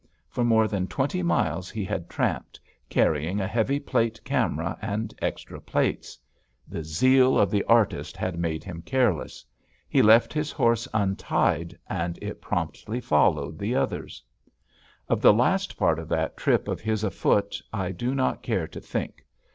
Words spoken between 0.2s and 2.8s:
For more than twenty miles he had tramped,